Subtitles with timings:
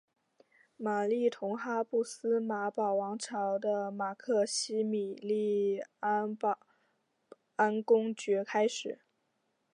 [0.77, 2.41] 玛丽同哈布斯
[2.75, 9.01] 堡王朝的马克西米利安公爵开始。